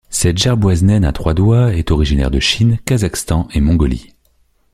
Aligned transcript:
Cette 0.09 0.39
gerboise 0.39 0.81
naine 0.81 1.05
à 1.05 1.11
trois 1.11 1.35
doigts 1.35 1.75
est 1.75 1.91
originaire 1.91 2.31
de 2.31 2.39
Chine, 2.39 2.79
Kazakhstan 2.85 3.47
et 3.53 3.61
Mongolie. 3.61 4.15